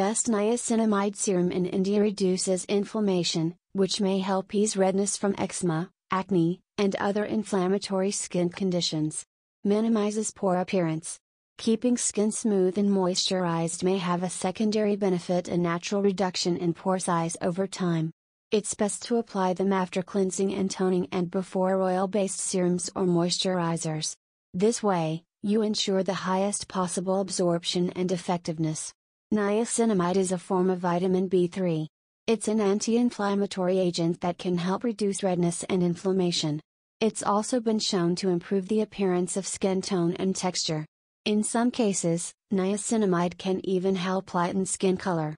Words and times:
Best 0.00 0.28
niacinamide 0.28 1.14
serum 1.14 1.52
in 1.52 1.66
India 1.66 2.00
reduces 2.00 2.64
inflammation, 2.64 3.54
which 3.74 4.00
may 4.00 4.18
help 4.18 4.54
ease 4.54 4.74
redness 4.74 5.18
from 5.18 5.34
eczema, 5.36 5.90
acne, 6.10 6.58
and 6.78 6.96
other 6.96 7.22
inflammatory 7.22 8.10
skin 8.10 8.48
conditions. 8.48 9.26
Minimizes 9.62 10.30
pore 10.30 10.56
appearance. 10.56 11.18
Keeping 11.58 11.98
skin 11.98 12.32
smooth 12.32 12.78
and 12.78 12.88
moisturized 12.88 13.82
may 13.82 13.98
have 13.98 14.22
a 14.22 14.30
secondary 14.30 14.96
benefit 14.96 15.48
a 15.48 15.58
natural 15.58 16.00
reduction 16.00 16.56
in 16.56 16.72
pore 16.72 16.98
size 16.98 17.36
over 17.42 17.66
time. 17.66 18.10
It's 18.50 18.72
best 18.72 19.02
to 19.02 19.18
apply 19.18 19.52
them 19.52 19.70
after 19.70 20.02
cleansing 20.02 20.54
and 20.54 20.70
toning 20.70 21.08
and 21.12 21.30
before 21.30 21.78
oil 21.78 22.08
based 22.08 22.40
serums 22.40 22.88
or 22.96 23.04
moisturizers. 23.04 24.16
This 24.54 24.82
way, 24.82 25.24
you 25.42 25.60
ensure 25.60 26.02
the 26.02 26.24
highest 26.24 26.68
possible 26.68 27.20
absorption 27.20 27.90
and 27.90 28.10
effectiveness. 28.10 28.94
Niacinamide 29.32 30.16
is 30.16 30.32
a 30.32 30.38
form 30.38 30.70
of 30.70 30.80
vitamin 30.80 31.30
B3. 31.30 31.86
It's 32.26 32.48
an 32.48 32.60
anti 32.60 32.96
inflammatory 32.96 33.78
agent 33.78 34.20
that 34.22 34.38
can 34.38 34.58
help 34.58 34.82
reduce 34.82 35.22
redness 35.22 35.62
and 35.68 35.84
inflammation. 35.84 36.60
It's 36.98 37.22
also 37.22 37.60
been 37.60 37.78
shown 37.78 38.16
to 38.16 38.30
improve 38.30 38.66
the 38.66 38.80
appearance 38.80 39.36
of 39.36 39.46
skin 39.46 39.82
tone 39.82 40.14
and 40.14 40.34
texture. 40.34 40.84
In 41.26 41.44
some 41.44 41.70
cases, 41.70 42.32
niacinamide 42.52 43.38
can 43.38 43.64
even 43.64 43.94
help 43.94 44.34
lighten 44.34 44.66
skin 44.66 44.96
color. 44.96 45.28